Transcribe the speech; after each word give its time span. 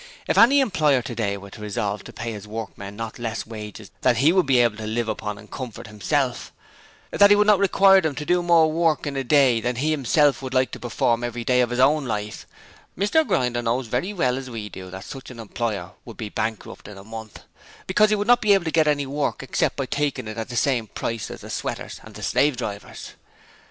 If 0.27 0.35
any 0.35 0.61
employer 0.61 1.03
today 1.03 1.37
were 1.37 1.51
to 1.51 1.61
resolve 1.61 2.03
to 2.05 2.11
pay 2.11 2.31
his 2.31 2.47
workmen 2.47 2.95
not 2.95 3.19
less 3.19 3.45
wages 3.45 3.91
than 4.01 4.15
he 4.15 4.33
would 4.33 4.47
be 4.47 4.57
able 4.59 4.77
to 4.77 4.87
live 4.87 5.07
upon 5.07 5.37
in 5.37 5.47
comfort 5.47 5.85
himself, 5.85 6.51
that 7.11 7.29
he 7.29 7.35
would 7.35 7.45
not 7.45 7.59
require 7.59 8.01
them 8.01 8.15
to 8.15 8.25
do 8.25 8.41
more 8.41 8.71
work 8.71 9.05
in 9.05 9.15
a 9.15 9.23
day 9.23 9.61
than 9.61 9.75
he 9.75 9.91
himself 9.91 10.41
would 10.41 10.55
like 10.55 10.71
to 10.71 10.79
perform 10.79 11.23
every 11.23 11.43
day 11.43 11.61
of 11.61 11.69
his 11.69 11.79
own 11.79 12.05
life, 12.07 12.47
Mr 12.97 13.23
Grinder 13.27 13.61
knows 13.61 13.93
as 13.93 14.13
well 14.15 14.39
as 14.39 14.49
we 14.49 14.69
do 14.69 14.89
that 14.89 15.05
such 15.05 15.29
an 15.29 15.37
employer 15.39 15.91
would 16.03 16.17
be 16.17 16.29
bankrupt 16.29 16.87
in 16.87 16.97
a 16.97 17.03
month; 17.03 17.41
because 17.85 18.09
he 18.09 18.15
would 18.15 18.25
not 18.25 18.41
be 18.41 18.53
able 18.55 18.65
to 18.65 18.71
get 18.71 18.87
any 18.87 19.05
work 19.05 19.43
except 19.43 19.75
by 19.75 19.85
taking 19.85 20.27
it 20.27 20.35
at 20.35 20.49
the 20.49 20.55
same 20.55 20.87
price 20.87 21.29
as 21.29 21.41
the 21.41 21.49
sweaters 21.51 22.01
and 22.03 22.15
the 22.15 22.23
slave 22.23 22.57
drivers. 22.57 23.11